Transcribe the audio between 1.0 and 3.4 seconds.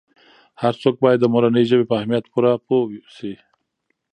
باید د مورنۍ ژبې په اهمیت پوره پوه سي.